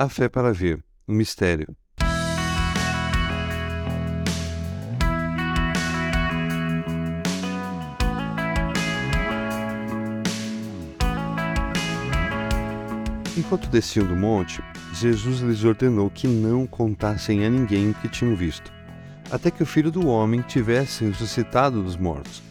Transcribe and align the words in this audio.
A 0.00 0.08
fé 0.08 0.30
para 0.30 0.50
ver, 0.50 0.82
um 1.06 1.12
mistério. 1.12 1.76
Enquanto 13.36 13.68
desciam 13.68 14.06
do 14.06 14.16
monte, 14.16 14.62
Jesus 14.94 15.40
lhes 15.40 15.64
ordenou 15.64 16.08
que 16.08 16.26
não 16.26 16.66
contassem 16.66 17.44
a 17.44 17.50
ninguém 17.50 17.90
o 17.90 17.94
que 17.96 18.08
tinham 18.08 18.34
visto, 18.34 18.72
até 19.30 19.50
que 19.50 19.62
o 19.62 19.66
filho 19.66 19.90
do 19.90 20.08
homem 20.08 20.40
tivesse 20.40 21.04
ressuscitado 21.04 21.82
dos 21.82 21.98
mortos. 21.98 22.42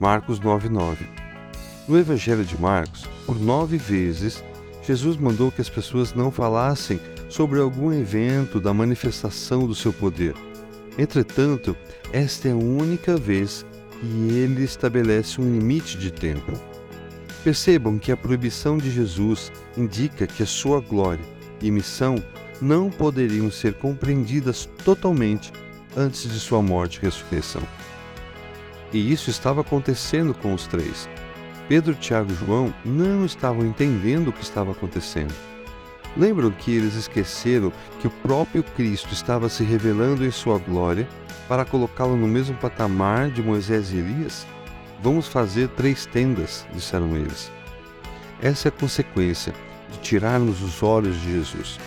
Marcos 0.00 0.40
9:9. 0.40 1.06
No 1.86 1.98
Evangelho 1.98 2.46
de 2.46 2.58
Marcos, 2.58 3.06
por 3.26 3.38
nove 3.38 3.76
vezes, 3.76 4.42
Jesus 4.86 5.16
mandou 5.16 5.50
que 5.50 5.60
as 5.60 5.68
pessoas 5.68 6.12
não 6.12 6.30
falassem 6.30 7.00
sobre 7.28 7.58
algum 7.58 7.92
evento 7.92 8.60
da 8.60 8.74
manifestação 8.74 9.66
do 9.66 9.74
seu 9.74 9.92
poder. 9.92 10.34
Entretanto, 10.98 11.76
esta 12.12 12.48
é 12.48 12.52
a 12.52 12.56
única 12.56 13.16
vez 13.16 13.64
que 14.00 14.06
ele 14.06 14.62
estabelece 14.62 15.40
um 15.40 15.50
limite 15.50 15.96
de 15.96 16.10
tempo. 16.10 16.52
Percebam 17.42 17.98
que 17.98 18.12
a 18.12 18.16
proibição 18.16 18.78
de 18.78 18.90
Jesus 18.90 19.50
indica 19.76 20.26
que 20.26 20.42
a 20.42 20.46
sua 20.46 20.80
glória 20.80 21.24
e 21.60 21.70
missão 21.70 22.16
não 22.60 22.90
poderiam 22.90 23.50
ser 23.50 23.74
compreendidas 23.74 24.68
totalmente 24.84 25.52
antes 25.96 26.22
de 26.30 26.38
sua 26.38 26.62
morte 26.62 26.98
e 26.98 27.02
ressurreição. 27.02 27.62
E 28.92 29.12
isso 29.12 29.30
estava 29.30 29.62
acontecendo 29.62 30.34
com 30.34 30.54
os 30.54 30.66
três. 30.66 31.08
Pedro, 31.68 31.94
Tiago 31.94 32.30
e 32.30 32.34
João 32.34 32.74
não 32.84 33.24
estavam 33.24 33.64
entendendo 33.64 34.28
o 34.28 34.32
que 34.32 34.42
estava 34.42 34.72
acontecendo. 34.72 35.34
Lembram 36.16 36.50
que 36.50 36.70
eles 36.70 36.94
esqueceram 36.94 37.72
que 38.00 38.06
o 38.06 38.10
próprio 38.10 38.62
Cristo 38.62 39.12
estava 39.12 39.48
se 39.48 39.64
revelando 39.64 40.24
em 40.24 40.30
sua 40.30 40.58
glória 40.58 41.08
para 41.48 41.64
colocá-lo 41.64 42.16
no 42.16 42.28
mesmo 42.28 42.56
patamar 42.56 43.30
de 43.30 43.42
Moisés 43.42 43.92
e 43.92 43.96
Elias? 43.96 44.46
Vamos 45.02 45.26
fazer 45.26 45.68
três 45.68 46.06
tendas, 46.06 46.66
disseram 46.72 47.16
eles. 47.16 47.50
Essa 48.40 48.68
é 48.68 48.70
a 48.70 48.72
consequência 48.72 49.52
de 49.90 49.98
tirarmos 49.98 50.62
os 50.62 50.82
olhos 50.82 51.20
de 51.20 51.32
Jesus. 51.32 51.78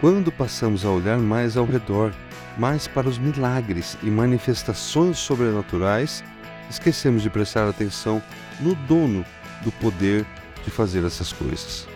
Quando 0.00 0.30
passamos 0.30 0.84
a 0.84 0.90
olhar 0.90 1.18
mais 1.18 1.56
ao 1.56 1.64
redor, 1.64 2.12
mais 2.58 2.86
para 2.86 3.08
os 3.08 3.18
milagres 3.18 3.96
e 4.02 4.06
manifestações 4.06 5.18
sobrenaturais, 5.18 6.22
esquecemos 6.70 7.22
de 7.22 7.30
prestar 7.30 7.68
atenção 7.68 8.22
no 8.60 8.74
dono 8.74 9.24
do 9.62 9.72
poder 9.72 10.26
de 10.64 10.70
fazer 10.70 11.04
essas 11.04 11.32
coisas. 11.32 11.86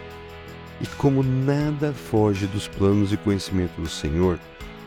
E 0.80 0.86
como 0.96 1.22
nada 1.22 1.92
foge 1.92 2.46
dos 2.46 2.66
planos 2.68 3.12
e 3.12 3.16
conhecimento 3.16 3.80
do 3.80 3.88
Senhor, 3.88 4.38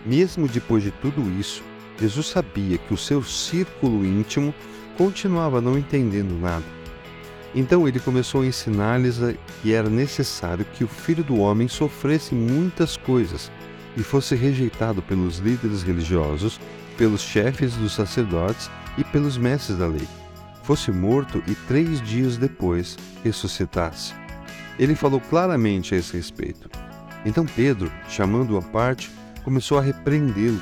mesmo 0.06 0.48
depois 0.48 0.84
de 0.84 0.92
tudo 0.92 1.22
isso, 1.40 1.64
Jesus 2.00 2.28
sabia 2.28 2.78
que 2.78 2.94
o 2.94 2.98
seu 2.98 3.24
círculo 3.24 4.06
íntimo 4.06 4.54
continuava 4.98 5.62
não 5.62 5.78
entendendo 5.78 6.40
nada. 6.40 6.66
Então 7.56 7.88
ele 7.88 8.00
começou 8.00 8.42
a 8.42 8.46
ensinar-lhes 8.48 9.20
que 9.62 9.74
era 9.74 9.90
necessário 9.90 10.66
que 10.74 10.84
o 10.84 10.88
filho 10.88 11.24
do 11.24 11.38
homem 11.38 11.68
sofresse 11.68 12.34
muitas 12.34 12.98
coisas 12.98 13.52
e 13.96 14.02
fosse 14.02 14.34
rejeitado 14.36 15.04
pelos 15.04 15.38
líderes 15.38 15.84
religiosos, 15.84 16.60
pelos 16.98 17.22
chefes 17.22 17.76
dos 17.76 17.94
sacerdotes 17.94 18.70
e 18.98 19.04
pelos 19.04 19.38
mestres 19.38 19.78
da 19.78 19.88
lei, 19.88 20.08
fosse 20.64 20.92
morto 20.92 21.44
e 21.48 21.56
três 21.56 22.02
dias 22.02 22.38
depois 22.38 22.98
ressuscitasse. 23.24 24.14
Ele 24.80 24.96
falou 24.96 25.20
claramente 25.20 25.94
a 25.94 25.98
esse 25.98 26.16
respeito. 26.16 26.70
Então 27.26 27.46
Pedro, 27.46 27.92
chamando-o 28.10 28.58
à 28.58 28.62
parte, 28.62 29.12
começou 29.44 29.78
a 29.78 29.82
repreendê-lo. 29.82 30.60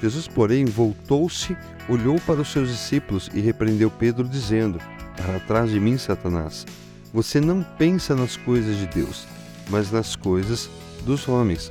Jesus, 0.00 0.26
porém, 0.26 0.64
voltou-se, 0.64 1.56
olhou 1.88 2.20
para 2.20 2.40
os 2.40 2.50
seus 2.50 2.68
discípulos 2.68 3.30
e 3.32 3.40
repreendeu 3.40 3.90
Pedro, 3.90 4.28
dizendo: 4.28 4.78
Para 5.16 5.40
trás 5.40 5.70
de 5.70 5.78
mim, 5.78 5.96
Satanás. 5.96 6.66
Você 7.12 7.40
não 7.40 7.62
pensa 7.62 8.14
nas 8.14 8.36
coisas 8.36 8.76
de 8.78 8.86
Deus, 8.86 9.26
mas 9.68 9.92
nas 9.92 10.16
coisas 10.16 10.68
dos 11.04 11.28
homens. 11.28 11.70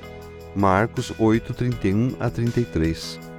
Marcos 0.55 1.11
8, 1.17 1.53
31 1.53 2.15
a 2.19 2.29
33. 2.29 3.30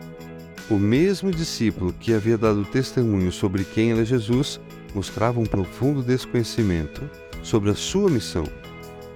O 0.73 0.79
mesmo 0.79 1.31
discípulo 1.31 1.93
que 1.93 2.15
havia 2.15 2.39
dado 2.39 2.65
testemunho 2.65 3.31
sobre 3.31 3.63
quem 3.63 3.93
era 3.93 4.07
Jesus 4.07 4.59
mostrava 4.95 5.39
um 5.39 5.45
profundo 5.45 6.03
desconhecimento 6.03 7.03
sobre 7.43 7.69
a 7.69 7.75
sua 7.75 8.09
missão. 8.09 8.45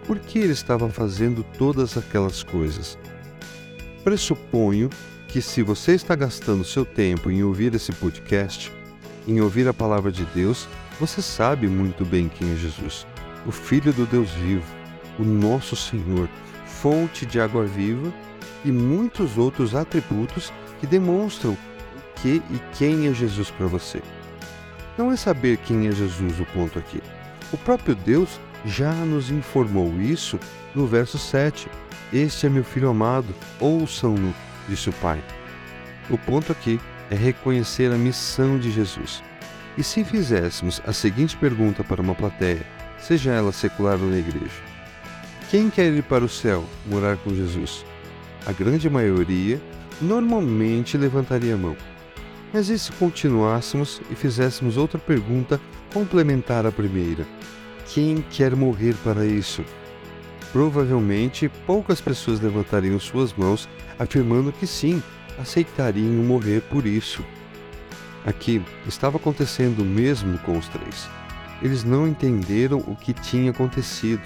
Por 0.06 0.19
que 0.19 0.39
ele 0.39 0.53
estava 0.53 0.87
fazendo 0.91 1.43
todas 1.56 1.97
aquelas 1.97 2.43
coisas? 2.43 2.99
Pressuponho 4.05 4.91
que 5.28 5.41
se 5.41 5.62
você 5.62 5.94
está 5.94 6.15
gastando 6.15 6.62
seu 6.62 6.84
tempo 6.84 7.31
em 7.31 7.43
ouvir 7.43 7.75
esse 7.75 7.91
podcast, 7.91 8.71
em 9.27 9.41
ouvir 9.41 9.67
a 9.67 9.73
palavra 9.73 10.12
de 10.12 10.27
Deus, 10.27 10.69
você 11.00 11.23
sabe 11.23 11.67
muito 11.69 12.05
bem 12.05 12.28
quem 12.28 12.53
é 12.53 12.56
Jesus, 12.56 13.06
o 13.47 13.50
Filho 13.50 13.94
do 13.94 14.05
Deus 14.05 14.31
vivo, 14.33 14.62
o 15.19 15.25
nosso 15.25 15.75
Senhor, 15.75 16.28
fonte 16.67 17.25
de 17.25 17.41
água 17.41 17.65
viva 17.65 18.12
e 18.62 18.71
muitos 18.71 19.38
outros 19.38 19.75
atributos 19.75 20.53
que 20.81 20.87
demonstram 20.87 21.53
o 21.53 22.20
que 22.20 22.42
e 22.50 22.60
quem 22.76 23.06
é 23.09 23.14
Jesus 23.14 23.50
para 23.50 23.66
você. 23.66 24.03
Não 24.97 25.12
é 25.12 25.16
saber 25.16 25.59
quem 25.59 25.87
é 25.87 25.92
Jesus 25.92 26.41
o 26.41 26.47
ponto 26.47 26.78
aqui. 26.78 27.03
O 27.53 27.59
próprio 27.59 27.94
Deus 27.94 28.41
já 28.64 28.92
nos 28.92 29.31
informou 29.31 29.92
isso 30.00 30.38
no 30.75 30.87
verso 30.87 31.19
7. 31.19 31.69
Este 32.12 32.47
é 32.47 32.48
meu 32.48 32.64
filho 32.64 32.88
amado, 32.88 33.34
ouçam-no, 33.60 34.34
disse 34.69 34.88
o 34.88 34.92
Pai. 34.94 35.22
O 36.09 36.16
ponto 36.16 36.53
aqui 36.53 36.81
é 37.10 37.14
reconhecer 37.14 37.93
a 37.93 37.98
missão 37.98 38.58
de 38.58 38.70
Jesus. 38.70 39.22
E 39.76 39.82
se 39.82 40.03
fizéssemos 40.04 40.81
a 40.87 40.93
seguinte 40.93 41.37
pergunta 41.37 41.84
para 41.84 42.00
uma 42.00 42.14
plateia, 42.14 42.66
seja 42.98 43.32
ela 43.32 43.53
secular 43.53 43.98
ou 44.00 44.08
na 44.08 44.19
igreja: 44.19 44.62
Quem 45.50 45.69
quer 45.69 45.93
ir 45.93 46.03
para 46.03 46.25
o 46.25 46.28
céu 46.28 46.64
morar 46.87 47.16
com 47.19 47.34
Jesus? 47.34 47.84
A 48.47 48.53
grande 48.53 48.88
maioria 48.88 49.60
normalmente 50.01 50.97
levantaria 50.97 51.55
a 51.55 51.59
mão. 51.59 51.77
Mas 52.53 52.69
e 52.69 52.79
se 52.79 52.93
continuássemos 52.93 54.01
e 54.11 54.15
fizéssemos 54.15 54.77
outra 54.77 54.99
pergunta 54.99 55.61
complementar 55.93 56.67
à 56.67 56.73
primeira? 56.73 57.27
Quem 57.93 58.25
quer 58.31 58.55
morrer 58.55 58.95
para 59.03 59.25
isso? 59.25 59.65
Provavelmente 60.53 61.51
poucas 61.67 62.01
pessoas 62.01 62.41
levantariam 62.41 62.99
suas 62.99 63.35
mãos 63.35 63.69
afirmando 63.99 64.53
que 64.53 64.67
sim, 64.67 65.03
aceitariam 65.39 66.25
morrer 66.25 66.62
por 66.62 66.87
isso. 66.87 67.25
Aqui 68.25 68.62
estava 68.87 69.19
acontecendo 69.19 69.81
o 69.81 69.85
mesmo 69.85 70.39
com 70.39 70.59
os 70.59 70.69
três. 70.69 71.09
Eles 71.62 71.85
não 71.85 72.09
entenderam 72.09 72.79
o 72.79 72.97
que 72.97 73.12
tinha 73.12 73.51
acontecido. 73.51 74.23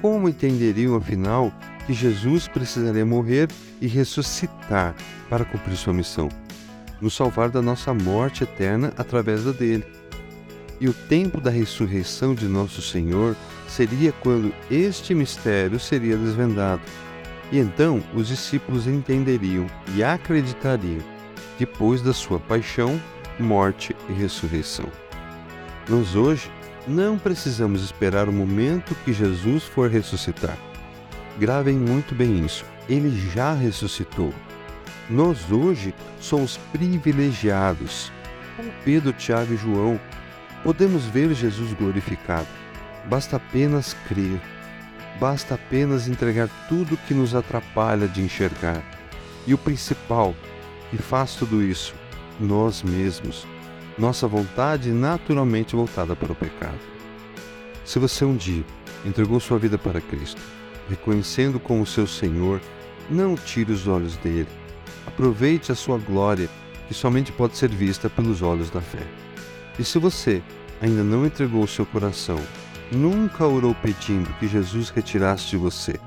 Como 0.00 0.28
entenderiam, 0.28 0.94
afinal, 0.96 1.52
que 1.86 1.92
Jesus 1.92 2.48
precisaria 2.48 3.04
morrer 3.04 3.48
e 3.80 3.86
ressuscitar 3.86 4.94
para 5.28 5.44
cumprir 5.44 5.76
sua 5.76 5.92
missão? 5.92 6.28
Nos 7.00 7.14
salvar 7.14 7.50
da 7.50 7.60
nossa 7.60 7.92
morte 7.92 8.44
eterna 8.44 8.92
através 8.96 9.44
da 9.44 9.52
dele. 9.52 9.84
E 10.80 10.88
o 10.88 10.92
tempo 10.92 11.40
da 11.40 11.50
ressurreição 11.50 12.34
de 12.34 12.46
nosso 12.46 12.82
Senhor 12.82 13.36
seria 13.68 14.12
quando 14.12 14.52
este 14.70 15.14
mistério 15.14 15.78
seria 15.78 16.16
desvendado. 16.16 16.82
E 17.50 17.58
então 17.58 18.02
os 18.14 18.28
discípulos 18.28 18.86
entenderiam 18.86 19.66
e 19.94 20.02
acreditariam 20.02 21.02
depois 21.58 22.02
da 22.02 22.12
sua 22.12 22.38
paixão, 22.40 23.00
morte 23.38 23.94
e 24.08 24.12
ressurreição. 24.12 24.86
Nós 25.88 26.16
hoje 26.16 26.50
não 26.86 27.18
precisamos 27.18 27.82
esperar 27.82 28.28
o 28.28 28.32
momento 28.32 28.94
que 29.04 29.12
Jesus 29.12 29.64
for 29.64 29.90
ressuscitar. 29.90 30.56
Gravem 31.38 31.76
muito 31.76 32.14
bem 32.14 32.44
isso. 32.44 32.64
Ele 32.88 33.10
já 33.30 33.54
ressuscitou. 33.54 34.32
Nós 35.08 35.50
hoje 35.50 35.94
somos 36.20 36.58
privilegiados, 36.72 38.12
como 38.56 38.70
Pedro, 38.84 39.12
Tiago 39.12 39.52
e 39.52 39.56
João, 39.56 40.00
podemos 40.62 41.04
ver 41.06 41.34
Jesus 41.34 41.72
glorificado. 41.74 42.46
Basta 43.06 43.36
apenas 43.36 43.94
crer, 44.08 44.40
basta 45.20 45.54
apenas 45.54 46.08
entregar 46.08 46.48
tudo 46.68 46.96
que 47.06 47.12
nos 47.12 47.34
atrapalha 47.34 48.08
de 48.08 48.22
enxergar. 48.22 48.82
E 49.46 49.52
o 49.52 49.58
principal, 49.58 50.34
que 50.90 50.96
faz 50.96 51.34
tudo 51.34 51.62
isso, 51.62 51.94
nós 52.40 52.82
mesmos, 52.82 53.46
nossa 53.98 54.26
vontade 54.26 54.90
naturalmente 54.90 55.76
voltada 55.76 56.14
para 56.16 56.32
o 56.32 56.34
pecado. 56.34 56.78
Se 57.84 57.98
você 57.98 58.24
um 58.24 58.36
dia 58.36 58.64
entregou 59.04 59.38
sua 59.38 59.58
vida 59.58 59.76
para 59.78 60.00
Cristo, 60.00 60.40
reconhecendo 60.88 61.60
como 61.60 61.86
seu 61.86 62.06
Senhor, 62.06 62.60
não 63.10 63.34
tire 63.34 63.72
os 63.72 63.86
olhos 63.86 64.16
dele. 64.16 64.48
Aproveite 65.06 65.70
a 65.70 65.74
sua 65.74 65.98
glória, 65.98 66.48
que 66.88 66.94
somente 66.94 67.32
pode 67.32 67.56
ser 67.56 67.68
vista 67.68 68.08
pelos 68.08 68.42
olhos 68.42 68.70
da 68.70 68.80
fé. 68.80 69.06
E 69.78 69.84
se 69.84 69.98
você 69.98 70.42
ainda 70.80 71.02
não 71.02 71.26
entregou 71.26 71.66
seu 71.66 71.86
coração, 71.86 72.38
nunca 72.90 73.46
orou 73.46 73.74
pedindo 73.74 74.32
que 74.34 74.48
Jesus 74.48 74.90
retirasse 74.90 75.50
de 75.50 75.56
você 75.56 75.98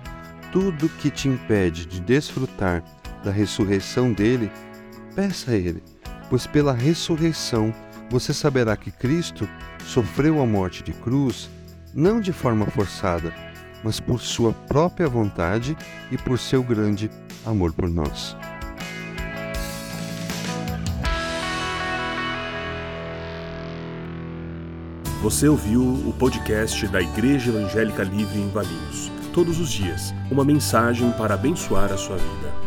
tudo 0.51 0.89
que 0.89 1.11
te 1.11 1.27
impede 1.27 1.85
de 1.85 1.99
desfrutar 1.99 2.83
da 3.23 3.31
ressurreição 3.31 4.11
dele, 4.11 4.51
peça 5.15 5.51
a 5.51 5.55
ele, 5.55 5.83
pois 6.29 6.47
pela 6.47 6.73
ressurreição 6.73 7.73
você 8.09 8.33
saberá 8.33 8.75
que 8.75 8.91
Cristo 8.91 9.47
sofreu 9.85 10.41
a 10.41 10.45
morte 10.45 10.83
de 10.83 10.93
cruz 10.93 11.49
não 11.93 12.21
de 12.21 12.31
forma 12.31 12.65
forçada, 12.67 13.33
mas 13.83 13.99
por 13.99 14.19
sua 14.19 14.53
própria 14.53 15.07
vontade 15.07 15.75
e 16.11 16.17
por 16.17 16.37
seu 16.37 16.63
grande 16.63 17.09
amor 17.45 17.73
por 17.73 17.89
nós. 17.89 18.35
Você 25.21 25.47
ouviu 25.47 25.81
o 25.81 26.13
podcast 26.13 26.87
da 26.87 27.01
Igreja 27.01 27.49
Evangélica 27.49 28.03
Livre 28.03 28.39
em 28.39 28.49
Valinhos. 28.49 29.11
Todos 29.33 29.59
os 29.59 29.69
dias, 29.71 30.13
uma 30.31 30.45
mensagem 30.45 31.11
para 31.13 31.33
abençoar 31.33 31.91
a 31.91 31.97
sua 31.97 32.17
vida. 32.17 32.66